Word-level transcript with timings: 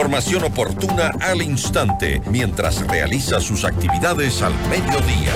información 0.00 0.44
oportuna 0.44 1.10
al 1.20 1.42
instante 1.42 2.22
mientras 2.30 2.86
realiza 2.86 3.38
sus 3.38 3.66
actividades 3.66 4.40
al 4.40 4.54
mediodía. 4.70 5.34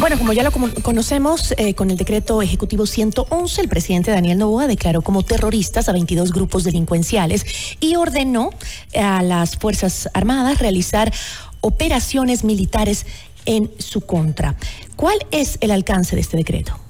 Bueno, 0.00 0.16
como 0.16 0.32
ya 0.32 0.44
lo 0.44 0.50
conocemos, 0.50 1.52
eh, 1.58 1.74
con 1.74 1.90
el 1.90 1.98
decreto 1.98 2.40
ejecutivo 2.40 2.86
111, 2.86 3.60
el 3.60 3.68
presidente 3.68 4.10
Daniel 4.10 4.38
Novoa 4.38 4.66
declaró 4.66 5.02
como 5.02 5.22
terroristas 5.22 5.90
a 5.90 5.92
22 5.92 6.32
grupos 6.32 6.64
delincuenciales 6.64 7.44
y 7.78 7.96
ordenó 7.96 8.52
a 8.98 9.22
las 9.22 9.58
Fuerzas 9.58 10.08
Armadas 10.14 10.58
realizar 10.58 11.12
operaciones 11.60 12.44
militares 12.44 13.04
en 13.44 13.70
su 13.76 14.00
contra. 14.00 14.56
¿Cuál 14.96 15.18
es 15.32 15.58
el 15.60 15.70
alcance 15.70 16.16
de 16.16 16.22
este 16.22 16.38
decreto? 16.38 16.85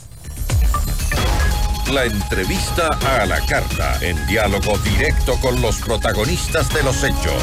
La 1.93 2.05
entrevista 2.05 2.89
a 3.17 3.27
la 3.27 3.41
carta, 3.47 3.97
en 4.01 4.17
diálogo 4.27 4.77
directo 4.79 5.39
con 5.41 5.63
los 5.63 5.77
protagonistas 5.77 6.69
de 6.75 6.83
los 6.83 7.05
hechos. 7.05 7.41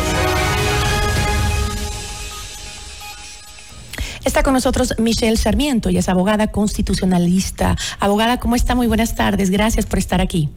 Está 4.25 4.43
con 4.43 4.51
nosotros 4.51 4.95
Michelle 4.97 5.37
Sarmiento, 5.37 5.87
ella 5.87 6.01
es 6.01 6.09
abogada 6.09 6.47
constitucionalista. 6.47 7.77
Abogada, 8.01 8.41
¿cómo 8.41 8.57
está? 8.57 8.75
Muy 8.75 8.87
buenas 8.87 9.15
tardes, 9.15 9.49
gracias 9.49 9.85
por 9.85 9.99
estar 9.99 10.19
aquí. 10.19 10.49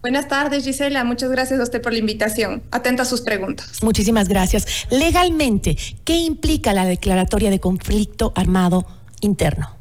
Buenas 0.00 0.28
tardes, 0.28 0.62
Gisela. 0.62 1.02
Muchas 1.02 1.30
gracias 1.30 1.58
a 1.58 1.64
usted 1.64 1.82
por 1.82 1.92
la 1.92 1.98
invitación. 1.98 2.62
Atenta 2.70 3.02
a 3.02 3.06
sus 3.06 3.22
preguntas. 3.22 3.82
Muchísimas 3.82 4.28
gracias. 4.28 4.86
Legalmente, 4.90 5.76
¿qué 6.04 6.18
implica 6.18 6.72
la 6.72 6.84
declaratoria 6.84 7.50
de 7.50 7.58
conflicto 7.58 8.32
armado 8.36 8.86
interno? 9.20 9.75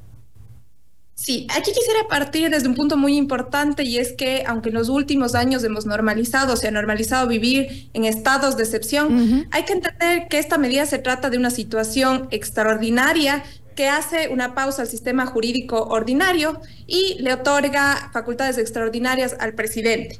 Sí, 1.15 1.47
aquí 1.49 1.71
quisiera 1.71 2.07
partir 2.09 2.49
desde 2.49 2.67
un 2.67 2.75
punto 2.75 2.97
muy 2.97 3.15
importante 3.15 3.83
y 3.83 3.97
es 3.97 4.11
que 4.11 4.43
aunque 4.45 4.67
en 4.67 4.75
los 4.75 4.89
últimos 4.89 5.33
años 5.33 5.63
hemos 5.63 5.85
normalizado, 5.85 6.57
se 6.57 6.67
ha 6.67 6.71
normalizado 6.71 7.25
vivir 7.27 7.89
en 7.93 8.03
estados 8.03 8.57
de 8.57 8.63
excepción, 8.63 9.47
hay 9.51 9.63
que 9.63 9.73
entender 9.73 10.27
que 10.29 10.39
esta 10.39 10.57
medida 10.57 10.85
se 10.85 10.99
trata 10.99 11.29
de 11.29 11.37
una 11.37 11.51
situación 11.51 12.27
extraordinaria 12.31 13.43
que 13.75 13.87
hace 13.87 14.27
una 14.27 14.55
pausa 14.55 14.81
al 14.81 14.89
sistema 14.89 15.25
jurídico 15.25 15.83
ordinario 15.83 16.59
y 16.85 17.15
le 17.19 17.33
otorga 17.33 18.09
facultades 18.11 18.57
extraordinarias 18.57 19.37
al 19.39 19.53
presidente. 19.53 20.19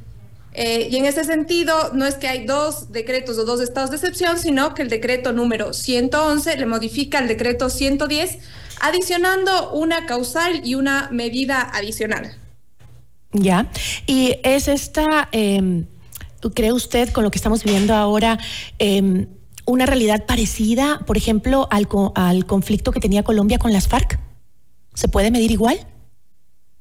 Eh, 0.54 0.88
y 0.90 0.96
en 0.96 1.06
ese 1.06 1.26
sentido, 1.26 1.92
no 1.94 2.06
es 2.06 2.16
que 2.16 2.30
hay 2.30 2.46
dos 2.46 2.94
decretos 2.94 3.38
o 3.38 3.44
dos 3.44 3.60
estados 3.60 3.90
de 3.90 3.98
excepción, 3.98 4.40
sino 4.40 4.74
que 4.74 4.84
el 4.84 4.90
decreto 4.90 5.34
número 5.34 5.74
111 5.74 6.56
le 6.56 6.66
modifica 6.66 7.20
el 7.20 7.28
decreto 7.28 7.70
110 7.70 8.40
adicionando 8.82 9.72
una 9.72 10.06
causal 10.06 10.62
y 10.64 10.76
una 10.76 11.10
medida 11.12 11.62
adicional. 11.62 12.36
Ya, 13.32 13.70
y 14.08 14.38
es 14.44 14.68
esta, 14.68 15.28
em, 15.32 15.86
¿cree 16.54 16.72
usted 16.72 17.10
con 17.10 17.24
lo 17.24 17.32
que 17.32 17.38
estamos 17.38 17.64
viviendo 17.64 17.94
ahora? 17.94 18.40
Em, 18.80 19.28
una 19.66 19.86
realidad 19.86 20.26
parecida, 20.26 21.00
por 21.06 21.18
ejemplo, 21.18 21.68
al, 21.72 21.88
al 22.16 22.46
conflicto 22.46 22.92
que 22.92 23.00
tenía 23.00 23.24
Colombia 23.24 23.58
con 23.58 23.74
las 23.74 23.88
FARC? 23.88 24.20
¿Se 24.94 25.08
puede 25.08 25.32
medir 25.32 25.52
igual? 25.52 25.86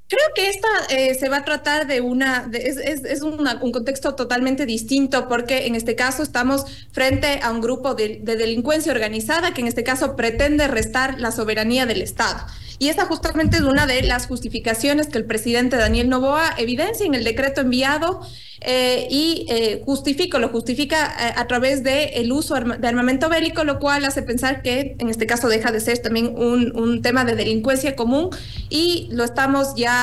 Creo 0.06 0.27
que 0.34 0.50
esta 0.50 0.69
eh, 0.91 1.14
se 1.14 1.30
va 1.30 1.38
a 1.38 1.44
tratar 1.44 1.86
de 1.86 2.02
una, 2.02 2.50
es, 2.52 2.77
es, 2.77 3.22
un 3.22 3.72
contexto 3.72 4.14
totalmente 4.14 4.66
distinto 4.66 5.28
porque 5.28 5.66
en 5.66 5.74
este 5.74 5.96
caso 5.96 6.22
estamos 6.22 6.66
frente 6.92 7.41
a 7.42 7.50
un 7.50 7.62
grupo 7.62 7.94
de, 7.94 8.20
de, 8.22 8.36
delincuencia 8.36 8.92
organizada 8.92 9.55
que 9.55 9.62
en 9.62 9.66
este 9.66 9.83
caso 9.83 10.14
pretende 10.14 10.69
restar 10.69 11.19
la 11.20 11.33
soberanía 11.33 11.86
del 11.86 12.02
Estado. 12.02 12.44
Y 12.78 12.88
esta 12.88 13.06
justamente 13.06 13.56
es 13.56 13.62
una 13.62 13.86
de 13.86 14.02
las 14.02 14.27
justificaciones 14.27 15.06
que 15.06 15.19
el 15.19 15.24
presidente 15.24 15.77
Daniel 15.77 16.08
Novoa 16.08 16.55
evidencia 16.58 17.06
en 17.06 17.14
el 17.14 17.24
decreto 17.24 17.62
enviado 17.62 18.20
eh, 18.66 19.06
y 19.11 19.46
eh, 19.50 19.83
justifica, 19.84 20.39
lo 20.39 20.48
justifica 20.48 21.14
eh, 21.20 21.33
a, 21.36 21.46
través 21.46 21.83
del 21.83 22.08
el 22.14 22.33
uso 22.33 22.55
de 22.55 22.89
armamento 22.89 23.28
bélico, 23.28 23.62
lo 23.62 23.78
cual 23.78 24.06
hace 24.06 24.22
pensar 24.22 24.62
que 24.62 24.96
en 24.98 25.11
este 25.11 25.27
caso 25.27 25.48
deja 25.48 25.70
de 25.70 25.80
ser 25.80 25.98
también 25.98 26.34
un, 26.34 26.74
un 26.74 27.02
tema 27.02 27.27
de 27.27 27.36
delincuencia 27.36 27.95
común 27.95 28.30
y 28.70 29.08
lo 29.11 29.24
estamos 29.24 29.74
ya 29.77 29.93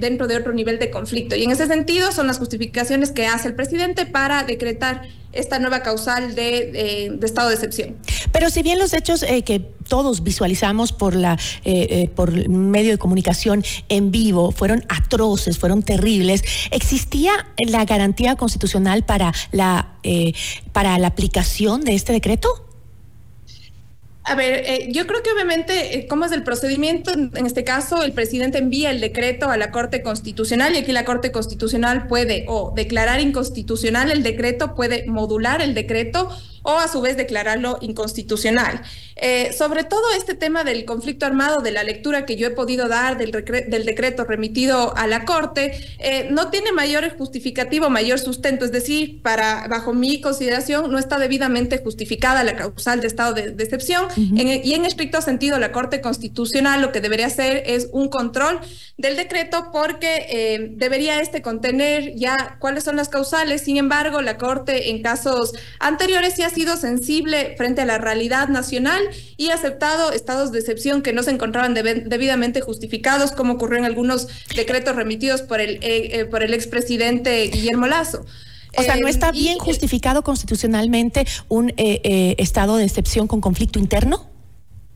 dentro 0.00 0.26
de 0.26 0.36
otro 0.36 0.52
nivel 0.52 0.78
de 0.78 0.90
conflicto. 0.90 1.36
Y 1.36 1.44
en 1.44 1.50
ese 1.50 1.66
sentido 1.66 2.12
son 2.12 2.26
las 2.26 2.38
justificaciones 2.38 3.10
que 3.10 3.26
hace 3.26 3.48
el 3.48 3.54
presidente 3.54 4.06
para 4.06 4.44
decretar 4.44 5.02
esta 5.32 5.58
nueva 5.58 5.82
causal 5.82 6.34
de, 6.34 7.18
estado 7.22 7.48
de 7.48 7.54
excepción. 7.54 7.96
Pero 8.32 8.50
si 8.50 8.62
bien 8.62 8.78
los 8.78 8.92
hechos 8.92 9.22
eh, 9.22 9.42
que 9.42 9.60
todos 9.60 10.22
visualizamos 10.22 10.92
por 10.92 11.14
la 11.14 11.34
eh, 11.64 11.86
eh, 11.90 12.10
por 12.14 12.48
medio 12.48 12.92
de 12.92 12.98
comunicación 12.98 13.64
en 13.88 14.10
vivo 14.10 14.50
fueron 14.52 14.84
atroces, 14.88 15.58
fueron 15.58 15.82
terribles, 15.82 16.42
¿existía 16.70 17.32
la 17.58 17.84
garantía 17.84 18.36
constitucional 18.36 19.04
para 19.04 19.32
la 19.52 19.94
para 20.72 20.98
la 20.98 21.08
aplicación 21.08 21.82
de 21.82 21.94
este 21.94 22.12
decreto? 22.12 22.69
A 24.22 24.34
ver, 24.34 24.62
eh, 24.66 24.88
yo 24.92 25.06
creo 25.06 25.22
que 25.22 25.32
obviamente, 25.32 25.98
eh, 25.98 26.06
¿cómo 26.06 26.24
es 26.26 26.32
el 26.32 26.42
procedimiento? 26.42 27.10
En 27.12 27.46
este 27.46 27.64
caso, 27.64 28.02
el 28.02 28.12
presidente 28.12 28.58
envía 28.58 28.90
el 28.90 29.00
decreto 29.00 29.48
a 29.48 29.56
la 29.56 29.70
Corte 29.70 30.02
Constitucional 30.02 30.74
y 30.74 30.78
aquí 30.78 30.92
la 30.92 31.06
Corte 31.06 31.32
Constitucional 31.32 32.06
puede 32.06 32.44
o 32.46 32.72
declarar 32.76 33.20
inconstitucional 33.20 34.10
el 34.10 34.22
decreto, 34.22 34.74
puede 34.74 35.06
modular 35.06 35.62
el 35.62 35.74
decreto 35.74 36.28
o 36.62 36.78
a 36.78 36.88
su 36.88 37.00
vez 37.00 37.16
declararlo 37.16 37.78
inconstitucional. 37.80 38.82
Eh, 39.16 39.52
sobre 39.52 39.84
todo 39.84 40.02
este 40.16 40.34
tema 40.34 40.64
del 40.64 40.84
conflicto 40.84 41.26
armado, 41.26 41.60
de 41.60 41.72
la 41.72 41.84
lectura 41.84 42.24
que 42.24 42.36
yo 42.36 42.46
he 42.46 42.50
podido 42.50 42.88
dar 42.88 43.18
del, 43.18 43.32
del 43.32 43.84
decreto 43.84 44.24
remitido 44.24 44.96
a 44.96 45.06
la 45.06 45.24
Corte, 45.24 45.72
eh, 45.98 46.28
no 46.30 46.48
tiene 46.48 46.72
mayor 46.72 47.16
justificativo, 47.16 47.90
mayor 47.90 48.18
sustento, 48.18 48.64
es 48.64 48.72
decir, 48.72 49.20
para, 49.22 49.68
bajo 49.68 49.92
mi 49.92 50.20
consideración, 50.20 50.90
no 50.90 50.98
está 50.98 51.18
debidamente 51.18 51.78
justificada 51.78 52.44
la 52.44 52.56
causal 52.56 53.00
de 53.00 53.06
estado 53.06 53.34
de, 53.34 53.54
excepción. 53.62 54.06
Y 54.16 54.74
en 54.74 54.84
estricto 54.84 55.20
sentido 55.20 55.58
la 55.58 55.72
Corte 55.72 56.00
Constitucional 56.00 56.80
lo 56.80 56.92
que 56.92 57.00
debería 57.00 57.26
hacer 57.26 57.62
es 57.66 57.88
un 57.92 58.08
control 58.08 58.60
del 58.96 59.16
decreto 59.16 59.70
porque 59.72 60.26
eh, 60.28 60.68
debería 60.72 61.20
este 61.20 61.42
contener 61.42 62.14
ya 62.16 62.56
cuáles 62.58 62.84
son 62.84 62.96
las 62.96 63.08
causales, 63.08 63.62
sin 63.62 63.76
embargo, 63.76 64.22
la 64.22 64.36
Corte 64.36 64.90
en 64.90 65.02
casos 65.02 65.52
anteriores 65.78 66.36
ya 66.36 66.49
sido 66.50 66.76
sensible 66.76 67.54
frente 67.56 67.80
a 67.80 67.84
la 67.86 67.98
realidad 67.98 68.48
nacional 68.48 69.02
y 69.36 69.50
aceptado 69.50 70.12
estados 70.12 70.52
de 70.52 70.58
excepción 70.58 71.02
que 71.02 71.12
no 71.12 71.22
se 71.22 71.30
encontraban 71.30 71.74
debidamente 71.74 72.60
justificados, 72.60 73.32
como 73.32 73.54
ocurrió 73.54 73.78
en 73.78 73.84
algunos 73.84 74.28
decretos 74.54 74.96
remitidos 74.96 75.42
por 75.42 75.60
el, 75.60 75.76
eh, 75.82 76.20
eh, 76.20 76.24
por 76.26 76.42
el 76.42 76.52
expresidente 76.54 77.48
Guillermo 77.48 77.86
Lazo. 77.86 78.24
O 78.76 78.82
sea, 78.82 78.96
¿no 78.96 79.08
está 79.08 79.32
bien 79.32 79.58
justificado 79.58 80.22
constitucionalmente 80.22 81.26
un 81.48 81.72
eh, 81.76 82.34
estado 82.38 82.76
de 82.76 82.84
excepción 82.84 83.26
con 83.26 83.40
conflicto 83.40 83.78
interno? 83.78 84.28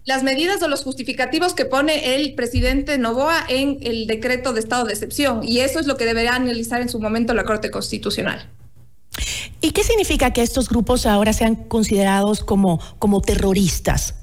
Las 0.04 0.22
medidas 0.22 0.62
o 0.62 0.68
los 0.68 0.84
justificativos 0.84 1.54
que 1.54 1.64
pone 1.64 2.14
el 2.14 2.34
presidente 2.34 2.98
Novoa 2.98 3.44
en 3.48 3.78
el 3.82 4.06
decreto 4.06 4.52
de 4.52 4.60
estado 4.60 4.84
de 4.84 4.92
excepción, 4.92 5.40
y 5.42 5.60
eso 5.60 5.80
es 5.80 5.86
lo 5.86 5.96
que 5.96 6.04
deberá 6.04 6.36
analizar 6.36 6.82
en 6.82 6.88
su 6.88 7.00
momento 7.00 7.34
la 7.34 7.44
Corte 7.44 7.70
Constitucional. 7.70 8.48
¿Y 9.60 9.70
qué 9.70 9.82
significa 9.82 10.32
que 10.32 10.42
estos 10.42 10.68
grupos 10.68 11.06
ahora 11.06 11.32
sean 11.32 11.54
considerados 11.54 12.44
como, 12.44 12.80
como 12.98 13.20
terroristas? 13.20 14.14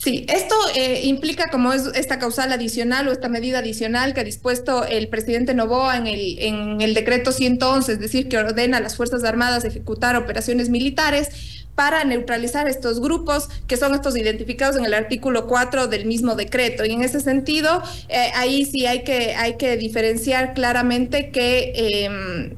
Sí, 0.00 0.24
esto 0.30 0.54
eh, 0.74 1.02
implica 1.04 1.50
como 1.50 1.74
es 1.74 1.84
esta 1.94 2.18
causal 2.18 2.50
adicional 2.52 3.06
o 3.06 3.12
esta 3.12 3.28
medida 3.28 3.58
adicional 3.58 4.14
que 4.14 4.20
ha 4.20 4.24
dispuesto 4.24 4.86
el 4.86 5.08
presidente 5.08 5.52
Novoa 5.52 5.98
en 5.98 6.06
el, 6.06 6.38
en 6.38 6.80
el 6.80 6.94
decreto 6.94 7.32
111, 7.32 7.92
es 7.92 8.00
decir, 8.00 8.30
que 8.30 8.38
ordena 8.38 8.78
a 8.78 8.80
las 8.80 8.96
Fuerzas 8.96 9.24
Armadas 9.24 9.66
ejecutar 9.66 10.16
operaciones 10.16 10.70
militares 10.70 11.66
para 11.74 12.04
neutralizar 12.04 12.66
estos 12.66 12.98
grupos 12.98 13.50
que 13.66 13.76
son 13.76 13.94
estos 13.94 14.16
identificados 14.16 14.76
en 14.76 14.86
el 14.86 14.94
artículo 14.94 15.46
4 15.46 15.86
del 15.88 16.06
mismo 16.06 16.34
decreto. 16.34 16.86
Y 16.86 16.92
en 16.92 17.02
ese 17.02 17.20
sentido, 17.20 17.82
eh, 18.08 18.30
ahí 18.36 18.64
sí 18.64 18.86
hay 18.86 19.04
que, 19.04 19.34
hay 19.34 19.58
que 19.58 19.76
diferenciar 19.76 20.54
claramente 20.54 21.30
que... 21.30 21.72
Eh, 21.74 22.56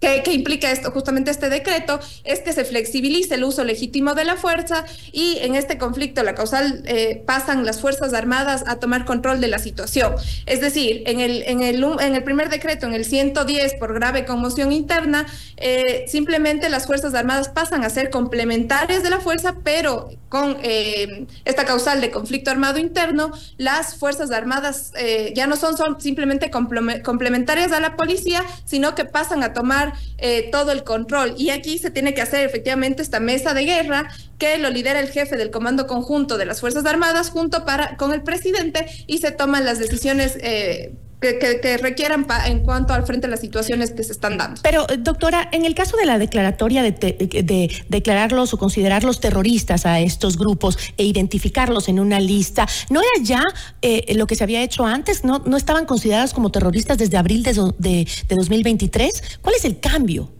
¿Qué, 0.00 0.32
implica 0.32 0.70
esto? 0.70 0.90
Justamente 0.92 1.30
este 1.30 1.50
decreto 1.50 2.00
es 2.24 2.40
que 2.40 2.54
se 2.54 2.64
flexibilice 2.64 3.34
el 3.34 3.44
uso 3.44 3.64
legítimo 3.64 4.14
de 4.14 4.24
la 4.24 4.36
fuerza 4.36 4.86
y 5.12 5.36
en 5.42 5.54
este 5.54 5.76
conflicto, 5.76 6.22
la 6.22 6.34
causal, 6.34 6.82
eh, 6.86 7.22
pasan 7.26 7.66
las 7.66 7.82
Fuerzas 7.82 8.14
Armadas 8.14 8.64
a 8.66 8.76
tomar 8.76 9.04
control 9.04 9.42
de 9.42 9.48
la 9.48 9.58
situación. 9.58 10.14
Es 10.46 10.62
decir, 10.62 11.02
en 11.04 11.20
el, 11.20 11.42
en 11.42 11.62
el, 11.62 11.84
en 12.00 12.14
el 12.14 12.24
primer 12.24 12.48
decreto, 12.48 12.86
en 12.86 12.94
el 12.94 13.04
110, 13.04 13.74
por 13.74 13.92
grave 13.92 14.24
conmoción 14.24 14.72
interna, 14.72 15.26
eh, 15.58 16.06
simplemente 16.08 16.70
las 16.70 16.86
Fuerzas 16.86 17.12
Armadas 17.12 17.50
pasan 17.50 17.84
a 17.84 17.90
ser 17.90 18.08
complementarias 18.08 19.02
de 19.02 19.10
la 19.10 19.20
fuerza, 19.20 19.56
pero 19.62 20.08
con 20.30 20.56
eh, 20.62 21.26
esta 21.44 21.66
causal 21.66 22.00
de 22.00 22.10
conflicto 22.10 22.50
armado 22.50 22.78
interno, 22.78 23.32
las 23.58 23.96
Fuerzas 23.96 24.30
Armadas 24.30 24.92
ya 25.34 25.46
no 25.46 25.56
son, 25.56 25.76
son 25.76 26.00
simplemente 26.00 26.50
complementarias 26.50 27.72
a 27.72 27.80
la 27.80 27.96
policía, 27.96 28.44
sino 28.64 28.94
que 28.94 29.04
pasan 29.04 29.42
a 29.42 29.52
tomar 29.52 29.89
eh, 30.18 30.50
todo 30.50 30.72
el 30.72 30.84
control. 30.84 31.34
Y 31.36 31.50
aquí 31.50 31.78
se 31.78 31.90
tiene 31.90 32.14
que 32.14 32.22
hacer 32.22 32.44
efectivamente 32.44 33.02
esta 33.02 33.20
mesa 33.20 33.54
de 33.54 33.64
guerra 33.64 34.10
que 34.38 34.58
lo 34.58 34.70
lidera 34.70 35.00
el 35.00 35.10
jefe 35.10 35.36
del 35.36 35.50
Comando 35.50 35.86
Conjunto 35.86 36.38
de 36.38 36.46
las 36.46 36.60
Fuerzas 36.60 36.86
Armadas 36.86 37.30
junto 37.30 37.64
para, 37.64 37.96
con 37.96 38.12
el 38.12 38.22
presidente 38.22 38.86
y 39.06 39.18
se 39.18 39.30
toman 39.30 39.64
las 39.64 39.78
decisiones. 39.78 40.36
Eh, 40.40 40.94
que, 41.20 41.78
requieran 41.78 42.26
en 42.46 42.60
cuanto 42.60 42.94
al 42.94 43.04
frente 43.04 43.26
a 43.26 43.30
las 43.30 43.40
situaciones 43.40 43.90
que 43.92 44.02
se 44.02 44.12
están 44.12 44.38
dando. 44.38 44.60
Pero, 44.62 44.86
doctora, 44.98 45.48
en 45.52 45.64
el 45.64 45.74
caso 45.74 45.96
de 45.96 46.06
la 46.06 46.18
declaratoria 46.18 46.82
de, 46.82 46.92
de, 46.92 47.70
declararlos 47.88 48.54
o 48.54 48.58
considerarlos 48.58 49.20
terroristas 49.20 49.86
a 49.86 50.00
estos 50.00 50.38
grupos 50.38 50.78
e 50.96 51.04
identificarlos 51.04 51.88
en 51.88 52.00
una 52.00 52.20
lista, 52.20 52.66
¿no 52.88 53.00
era 53.00 53.22
ya 53.22 53.42
eh, 53.82 54.14
lo 54.14 54.26
que 54.26 54.36
se 54.36 54.44
había 54.44 54.62
hecho 54.62 54.84
antes? 54.86 55.24
¿No, 55.24 55.42
¿No 55.44 55.56
estaban 55.56 55.86
considerados 55.86 56.32
como 56.32 56.50
terroristas 56.50 56.98
desde 56.98 57.16
abril 57.16 57.42
de, 57.42 57.52
de 57.78 58.34
2023? 58.34 59.38
¿Cuál 59.42 59.54
es 59.56 59.64
el 59.64 59.78
cambio? 59.80 60.39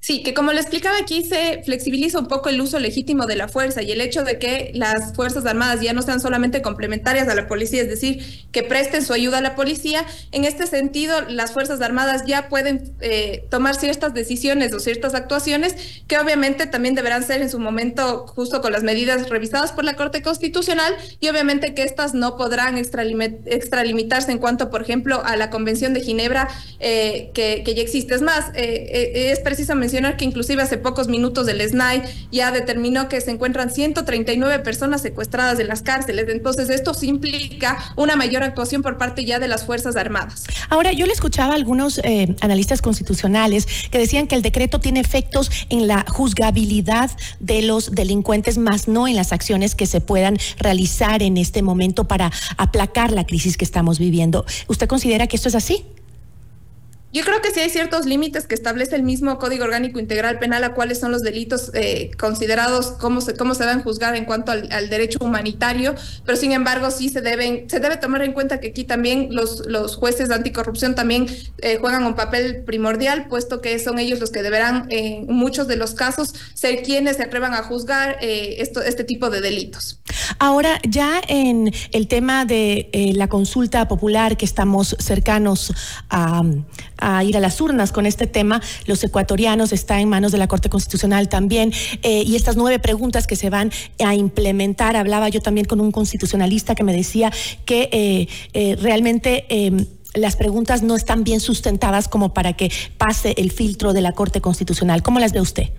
Sí, 0.00 0.22
que 0.22 0.34
como 0.34 0.52
le 0.52 0.60
explicaba 0.60 0.96
aquí, 0.98 1.24
se 1.24 1.62
flexibiliza 1.64 2.18
un 2.18 2.26
poco 2.26 2.48
el 2.48 2.60
uso 2.60 2.78
legítimo 2.78 3.26
de 3.26 3.36
la 3.36 3.48
fuerza 3.48 3.82
y 3.82 3.92
el 3.92 4.00
hecho 4.00 4.24
de 4.24 4.38
que 4.38 4.70
las 4.74 5.14
Fuerzas 5.14 5.46
Armadas 5.46 5.80
ya 5.80 5.92
no 5.92 6.02
sean 6.02 6.20
solamente 6.20 6.62
complementarias 6.62 7.28
a 7.28 7.34
la 7.34 7.46
policía, 7.46 7.82
es 7.82 7.88
decir, 7.88 8.46
que 8.52 8.62
presten 8.62 9.04
su 9.04 9.12
ayuda 9.12 9.38
a 9.38 9.40
la 9.40 9.54
policía. 9.54 10.04
En 10.32 10.44
este 10.44 10.66
sentido, 10.66 11.20
las 11.28 11.52
Fuerzas 11.52 11.80
Armadas 11.80 12.24
ya 12.26 12.48
pueden 12.48 12.94
eh, 13.00 13.44
tomar 13.50 13.74
ciertas 13.76 14.14
decisiones 14.14 14.72
o 14.72 14.80
ciertas 14.80 15.14
actuaciones 15.14 16.02
que 16.08 16.18
obviamente 16.18 16.66
también 16.66 16.94
deberán 16.94 17.22
ser 17.22 17.42
en 17.42 17.50
su 17.50 17.58
momento 17.58 18.26
justo 18.26 18.60
con 18.60 18.72
las 18.72 18.82
medidas 18.82 19.28
revisadas 19.28 19.72
por 19.72 19.84
la 19.84 19.94
Corte 19.94 20.22
Constitucional 20.22 20.94
y 21.20 21.28
obviamente 21.28 21.74
que 21.74 21.82
estas 21.82 22.14
no 22.14 22.36
podrán 22.36 22.76
extralimitarse 22.78 24.32
en 24.32 24.38
cuanto, 24.38 24.70
por 24.70 24.82
ejemplo, 24.82 25.22
a 25.24 25.36
la 25.36 25.50
Convención 25.50 25.94
de 25.94 26.00
Ginebra 26.00 26.48
eh, 26.80 27.30
que, 27.34 27.62
ya 27.66 27.82
existe. 27.82 28.14
Es 28.14 28.22
más, 28.22 28.50
eh, 28.54 29.30
es 29.32 29.40
precisamente 29.40 29.75
que 30.16 30.24
inclusive 30.24 30.62
hace 30.62 30.78
pocos 30.78 31.08
minutos 31.08 31.48
el 31.48 31.60
SNAI 31.60 32.02
ya 32.32 32.50
determinó 32.50 33.08
que 33.08 33.20
se 33.20 33.30
encuentran 33.30 33.70
139 33.70 34.58
personas 34.60 35.02
secuestradas 35.02 35.58
en 35.58 35.68
las 35.68 35.82
cárceles. 35.82 36.26
Entonces, 36.28 36.70
esto 36.70 36.92
implica 37.02 37.78
una 37.96 38.16
mayor 38.16 38.42
actuación 38.42 38.82
por 38.82 38.96
parte 38.98 39.24
ya 39.24 39.38
de 39.38 39.48
las 39.48 39.64
Fuerzas 39.64 39.96
Armadas. 39.96 40.44
Ahora, 40.68 40.92
yo 40.92 41.06
le 41.06 41.12
escuchaba 41.12 41.52
a 41.52 41.56
algunos 41.56 41.98
eh, 41.98 42.34
analistas 42.40 42.82
constitucionales 42.82 43.66
que 43.90 43.98
decían 43.98 44.26
que 44.26 44.34
el 44.34 44.42
decreto 44.42 44.80
tiene 44.80 45.00
efectos 45.00 45.50
en 45.68 45.86
la 45.86 46.04
juzgabilidad 46.08 47.10
de 47.40 47.62
los 47.62 47.92
delincuentes, 47.92 48.58
más 48.58 48.88
no 48.88 49.06
en 49.06 49.16
las 49.16 49.32
acciones 49.32 49.74
que 49.74 49.86
se 49.86 50.00
puedan 50.00 50.38
realizar 50.58 51.22
en 51.22 51.36
este 51.36 51.62
momento 51.62 52.08
para 52.08 52.32
aplacar 52.56 53.12
la 53.12 53.24
crisis 53.24 53.56
que 53.56 53.64
estamos 53.64 53.98
viviendo. 53.98 54.44
¿Usted 54.68 54.88
considera 54.88 55.26
que 55.26 55.36
esto 55.36 55.48
es 55.48 55.54
así? 55.54 55.84
Yo 57.16 57.24
creo 57.24 57.40
que 57.40 57.50
sí 57.50 57.60
hay 57.60 57.70
ciertos 57.70 58.04
límites 58.04 58.46
que 58.46 58.54
establece 58.54 58.94
el 58.94 59.02
mismo 59.02 59.38
Código 59.38 59.64
Orgánico 59.64 59.98
Integral 59.98 60.38
Penal 60.38 60.62
a 60.64 60.74
cuáles 60.74 61.00
son 61.00 61.12
los 61.12 61.22
delitos 61.22 61.70
eh, 61.72 62.10
considerados, 62.18 62.88
cómo 62.88 63.22
se, 63.22 63.34
cómo 63.34 63.54
se 63.54 63.64
deben 63.64 63.82
juzgar 63.82 64.14
en 64.16 64.26
cuanto 64.26 64.52
al, 64.52 64.90
derecho 64.90 65.16
humanitario, 65.22 65.94
pero 66.26 66.36
sin 66.36 66.52
embargo 66.52 66.90
sí 66.90 67.08
se 67.08 67.22
deben, 67.22 67.70
se 67.70 67.80
debe 67.80 67.96
tomar 67.96 68.20
en 68.20 68.34
cuenta 68.34 68.60
que 68.60 68.68
aquí 68.68 68.84
también 68.84 69.28
los, 69.30 69.64
los 69.66 69.96
jueces 69.96 70.28
de 70.28 70.34
anticorrupción 70.34 70.94
también 70.94 71.26
eh, 71.62 71.78
juegan 71.80 72.04
un 72.04 72.16
papel 72.16 72.64
primordial, 72.64 73.28
puesto 73.28 73.62
que 73.62 73.78
son 73.78 73.98
ellos 73.98 74.20
los 74.20 74.30
que 74.30 74.42
deberán 74.42 74.86
en 74.90 75.26
muchos 75.26 75.68
de 75.68 75.76
los 75.76 75.94
casos 75.94 76.34
ser 76.52 76.82
quienes 76.82 77.16
se 77.16 77.22
atrevan 77.22 77.54
a 77.54 77.62
juzgar 77.62 78.18
eh, 78.20 78.56
esto, 78.58 78.82
este 78.82 79.04
tipo 79.04 79.30
de 79.30 79.40
delitos. 79.40 80.00
Ahora, 80.38 80.80
ya 80.86 81.22
en 81.28 81.72
el 81.92 82.08
tema 82.08 82.44
de 82.44 82.90
la 83.14 83.28
consulta 83.28 83.88
popular 83.88 84.36
que 84.36 84.44
estamos 84.44 84.94
cercanos 84.98 85.72
a 86.10 86.42
ir 87.24 87.36
a 87.36 87.40
las 87.40 87.60
urnas 87.60 87.92
con 87.92 88.06
este 88.06 88.26
tema. 88.26 88.60
Los 88.86 89.02
ecuatorianos 89.04 89.72
está 89.72 90.00
en 90.00 90.08
manos 90.08 90.32
de 90.32 90.38
la 90.38 90.48
Corte 90.48 90.68
Constitucional 90.68 91.28
también. 91.28 91.72
Eh, 92.02 92.22
y 92.26 92.36
estas 92.36 92.56
nueve 92.56 92.78
preguntas 92.78 93.26
que 93.26 93.36
se 93.36 93.50
van 93.50 93.70
a 94.04 94.14
implementar, 94.14 94.96
hablaba 94.96 95.28
yo 95.28 95.40
también 95.40 95.66
con 95.66 95.80
un 95.80 95.92
constitucionalista 95.92 96.74
que 96.74 96.84
me 96.84 96.94
decía 96.94 97.32
que 97.64 97.88
eh, 97.92 98.28
eh, 98.52 98.76
realmente 98.76 99.46
em, 99.48 99.86
las 100.14 100.36
preguntas 100.36 100.82
no 100.82 100.96
están 100.96 101.24
bien 101.24 101.40
sustentadas 101.40 102.08
como 102.08 102.32
para 102.32 102.54
que 102.54 102.70
pase 102.98 103.34
el 103.36 103.52
filtro 103.52 103.92
de 103.92 104.00
la 104.00 104.12
Corte 104.12 104.40
Constitucional. 104.40 105.02
¿Cómo 105.02 105.20
las 105.20 105.32
ve 105.32 105.40
usted? 105.40 105.70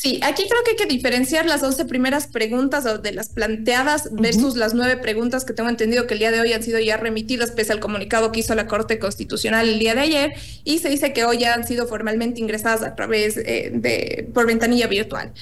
Sí, 0.00 0.20
aquí 0.22 0.44
creo 0.48 0.62
que 0.62 0.70
hay 0.70 0.76
que 0.76 0.86
diferenciar 0.86 1.44
las 1.46 1.60
11 1.60 1.84
primeras 1.86 2.28
preguntas 2.28 2.86
de 3.02 3.10
las 3.10 3.30
planteadas 3.30 4.10
versus 4.12 4.54
las 4.54 4.72
nueve 4.72 4.96
preguntas 4.96 5.44
que 5.44 5.52
tengo 5.52 5.68
entendido 5.68 6.06
que 6.06 6.14
el 6.14 6.20
día 6.20 6.30
de 6.30 6.40
hoy 6.40 6.52
han 6.52 6.62
sido 6.62 6.78
ya 6.78 6.96
remitidas 6.96 7.50
pese 7.50 7.72
al 7.72 7.80
comunicado 7.80 8.30
que 8.30 8.38
hizo 8.38 8.54
la 8.54 8.68
Corte 8.68 9.00
Constitucional 9.00 9.68
el 9.68 9.80
día 9.80 9.96
de 9.96 10.02
ayer 10.02 10.34
y 10.62 10.78
se 10.78 10.88
dice 10.88 11.12
que 11.12 11.24
hoy 11.24 11.38
ya 11.38 11.52
han 11.52 11.66
sido 11.66 11.88
formalmente 11.88 12.38
ingresadas 12.38 12.84
a 12.84 12.94
través 12.94 13.38
eh, 13.38 13.72
de 13.74 14.28
por 14.32 14.46
ventanilla 14.46 14.86
virtual. 14.86 15.32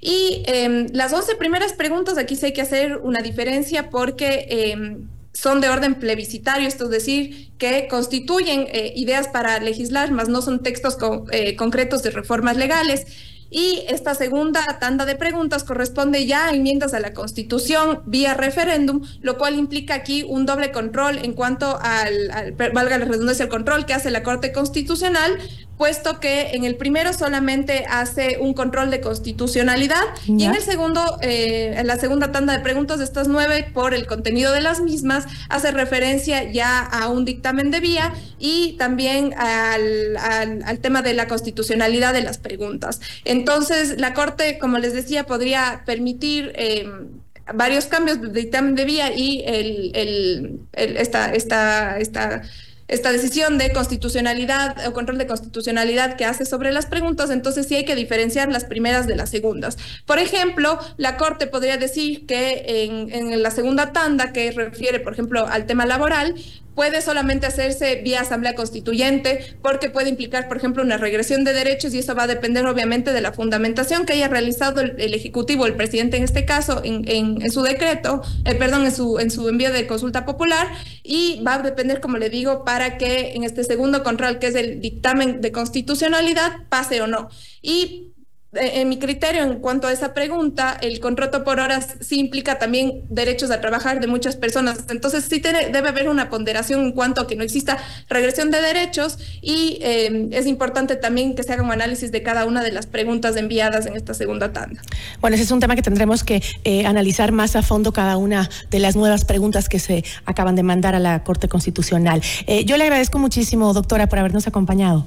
Y 0.00 0.44
em, 0.46 0.86
las 0.94 1.12
11 1.12 1.34
primeras 1.34 1.74
preguntas 1.74 2.16
aquí 2.16 2.36
sí 2.36 2.46
hay 2.46 2.52
que 2.54 2.62
hacer 2.62 2.96
una 2.96 3.20
diferencia 3.20 3.90
porque 3.90 4.46
em, 4.48 5.08
son 5.34 5.60
de 5.60 5.68
orden 5.68 5.94
plebiscitario, 5.94 6.66
esto 6.66 6.84
es 6.84 6.90
decir, 6.90 7.50
que 7.58 7.86
constituyen 7.86 8.66
eh, 8.72 8.94
ideas 8.96 9.28
para 9.28 9.60
legislar, 9.60 10.10
más 10.10 10.30
no 10.30 10.40
son 10.40 10.62
textos 10.62 10.96
eh, 11.32 11.54
concretos 11.54 12.02
de 12.02 12.12
reformas 12.12 12.56
legales. 12.56 13.06
Y 13.50 13.84
esta 13.88 14.14
segunda 14.14 14.78
tanda 14.80 15.04
de 15.04 15.14
preguntas 15.14 15.62
corresponde 15.62 16.26
ya 16.26 16.46
a 16.46 16.50
enmiendas 16.50 16.94
a 16.94 17.00
la 17.00 17.14
Constitución 17.14 18.02
vía 18.06 18.34
referéndum, 18.34 19.02
lo 19.20 19.38
cual 19.38 19.56
implica 19.56 19.94
aquí 19.94 20.24
un 20.28 20.46
doble 20.46 20.72
control 20.72 21.18
en 21.18 21.32
cuanto 21.32 21.78
al, 21.80 22.54
valga 22.56 22.98
la 22.98 23.04
redundancia, 23.04 23.44
el 23.44 23.48
control 23.48 23.86
que 23.86 23.94
hace 23.94 24.10
la 24.10 24.22
Corte 24.24 24.52
Constitucional 24.52 25.38
puesto 25.76 26.20
que 26.20 26.52
en 26.52 26.64
el 26.64 26.76
primero 26.76 27.12
solamente 27.12 27.84
hace 27.88 28.38
un 28.40 28.54
control 28.54 28.90
de 28.90 29.00
constitucionalidad 29.00 30.02
y 30.26 30.44
en 30.44 30.54
el 30.54 30.62
segundo, 30.62 31.18
eh, 31.22 31.74
en 31.76 31.86
la 31.86 31.98
segunda 31.98 32.32
tanda 32.32 32.54
de 32.54 32.60
preguntas 32.60 32.98
de 32.98 33.04
estas 33.04 33.28
nueve, 33.28 33.70
por 33.72 33.94
el 33.94 34.06
contenido 34.06 34.52
de 34.52 34.60
las 34.60 34.80
mismas, 34.80 35.26
hace 35.48 35.70
referencia 35.72 36.50
ya 36.50 36.80
a 36.80 37.08
un 37.08 37.24
dictamen 37.24 37.70
de 37.70 37.80
vía 37.80 38.14
y 38.38 38.74
también 38.78 39.34
al, 39.36 40.16
al, 40.16 40.78
tema 40.78 41.02
de 41.02 41.14
la 41.14 41.26
constitucionalidad 41.28 42.12
de 42.12 42.22
las 42.22 42.38
preguntas. 42.38 43.00
Entonces, 43.24 43.98
la 43.98 44.14
Corte, 44.14 44.58
como 44.58 44.78
les 44.78 44.92
decía, 44.92 45.24
podría 45.24 45.82
permitir... 45.84 46.52
Em, 46.56 47.08
varios 47.54 47.86
cambios 47.86 48.20
de 48.20 48.28
dictamen 48.28 48.74
de 48.74 48.84
vía 48.84 49.16
y 49.16 49.44
el, 49.46 49.92
el, 49.94 50.60
el 50.72 50.96
esta, 50.96 51.32
esta, 51.32 51.96
esta 51.98 52.42
esta 52.88 53.12
decisión 53.12 53.58
de 53.58 53.72
constitucionalidad 53.72 54.86
o 54.86 54.92
control 54.92 55.18
de 55.18 55.26
constitucionalidad 55.26 56.16
que 56.16 56.24
hace 56.24 56.44
sobre 56.44 56.72
las 56.72 56.86
preguntas, 56.86 57.30
entonces 57.30 57.66
sí 57.66 57.74
hay 57.74 57.84
que 57.84 57.94
diferenciar 57.94 58.50
las 58.50 58.64
primeras 58.64 59.06
de 59.06 59.16
las 59.16 59.30
segundas. 59.30 59.76
Por 60.04 60.18
ejemplo, 60.18 60.78
la 60.96 61.16
Corte 61.16 61.46
podría 61.46 61.76
decir 61.76 62.26
que 62.26 62.84
en, 62.84 63.12
en 63.12 63.42
la 63.42 63.50
segunda 63.50 63.92
tanda, 63.92 64.32
que 64.32 64.50
refiere, 64.52 65.00
por 65.00 65.12
ejemplo, 65.12 65.46
al 65.46 65.66
tema 65.66 65.86
laboral, 65.86 66.34
puede 66.76 67.00
solamente 67.00 67.46
hacerse 67.46 68.02
vía 68.02 68.20
asamblea 68.20 68.54
constituyente 68.54 69.56
porque 69.62 69.90
puede 69.90 70.10
implicar, 70.10 70.46
por 70.46 70.58
ejemplo, 70.58 70.84
una 70.84 70.98
regresión 70.98 71.42
de 71.42 71.54
derechos 71.54 71.94
y 71.94 71.98
eso 71.98 72.14
va 72.14 72.24
a 72.24 72.26
depender 72.28 72.66
obviamente 72.66 73.12
de 73.12 73.20
la 73.22 73.32
fundamentación 73.32 74.06
que 74.06 74.12
haya 74.12 74.28
realizado 74.28 74.82
el, 74.82 75.16
Ejecutivo, 75.16 75.64
el 75.64 75.74
presidente 75.74 76.18
en 76.18 76.24
este 76.24 76.44
caso, 76.44 76.82
en, 76.84 77.50
su 77.50 77.62
decreto, 77.62 78.22
eh, 78.44 78.54
perdón, 78.54 78.84
en 78.84 78.92
su, 78.92 79.18
en 79.18 79.30
su 79.30 79.48
envío 79.48 79.72
de 79.72 79.86
consulta 79.86 80.26
popular 80.26 80.68
y 81.02 81.42
va 81.42 81.54
a 81.54 81.62
depender, 81.62 82.00
como 82.00 82.18
le 82.18 82.28
digo, 82.28 82.64
para 82.64 82.98
que 82.98 83.32
en 83.32 83.44
este 83.44 83.64
segundo 83.64 84.02
control, 84.02 84.38
que 84.38 84.48
es 84.48 84.54
el 84.54 84.80
dictamen 84.80 85.40
de 85.40 85.52
constitucionalidad, 85.52 86.66
pase 86.68 87.00
o 87.00 87.06
no. 87.06 87.30
Y 87.62 88.12
en 88.58 88.88
mi 88.88 88.98
criterio, 88.98 89.42
en 89.42 89.56
cuanto 89.56 89.86
a 89.86 89.92
esa 89.92 90.14
pregunta, 90.14 90.76
el 90.80 91.00
contrato 91.00 91.44
por 91.44 91.60
horas 91.60 91.96
sí 92.00 92.18
implica 92.18 92.58
también 92.58 93.04
derechos 93.08 93.50
a 93.50 93.60
trabajar 93.60 94.00
de 94.00 94.06
muchas 94.06 94.36
personas. 94.36 94.84
Entonces, 94.88 95.26
sí 95.28 95.40
debe 95.40 95.88
haber 95.88 96.08
una 96.08 96.30
ponderación 96.30 96.80
en 96.80 96.92
cuanto 96.92 97.20
a 97.20 97.26
que 97.26 97.36
no 97.36 97.42
exista 97.42 97.78
regresión 98.08 98.50
de 98.50 98.60
derechos 98.60 99.18
y 99.42 99.78
eh, 99.82 100.28
es 100.32 100.46
importante 100.46 100.96
también 100.96 101.34
que 101.34 101.42
se 101.42 101.52
haga 101.52 101.62
un 101.62 101.72
análisis 101.72 102.12
de 102.12 102.22
cada 102.22 102.46
una 102.46 102.62
de 102.62 102.72
las 102.72 102.86
preguntas 102.86 103.36
enviadas 103.36 103.86
en 103.86 103.96
esta 103.96 104.14
segunda 104.14 104.52
tanda. 104.52 104.80
Bueno, 105.20 105.34
ese 105.34 105.44
es 105.44 105.50
un 105.50 105.60
tema 105.60 105.76
que 105.76 105.82
tendremos 105.82 106.24
que 106.24 106.42
eh, 106.64 106.86
analizar 106.86 107.32
más 107.32 107.56
a 107.56 107.62
fondo 107.62 107.92
cada 107.92 108.16
una 108.16 108.48
de 108.70 108.78
las 108.78 108.96
nuevas 108.96 109.24
preguntas 109.24 109.68
que 109.68 109.78
se 109.78 110.04
acaban 110.24 110.56
de 110.56 110.62
mandar 110.62 110.94
a 110.94 110.98
la 110.98 111.22
Corte 111.24 111.48
Constitucional. 111.48 112.22
yo 112.64 112.76
le 112.76 112.84
agradezco 112.84 113.18
muchísimo, 113.18 113.72
doctora, 113.72 114.08
por 114.08 114.18
habernos 114.18 114.46
acompañado. 114.46 115.06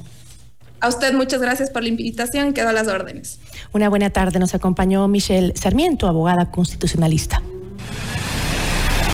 A 0.81 0.87
usted 0.87 1.13
muchas 1.13 1.41
gracias 1.41 1.69
por 1.69 1.83
la 1.83 1.89
invitación, 1.89 2.53
quedo 2.53 2.69
a 2.69 2.73
las 2.73 2.87
órdenes. 2.87 3.39
Una 3.73 3.89
buena 3.89 4.09
tarde, 4.09 4.39
nos 4.39 4.55
acompañó 4.55 5.07
Michelle 5.07 5.53
Sarmiento, 5.55 6.07
abogada 6.07 6.51
constitucionalista. 6.51 7.41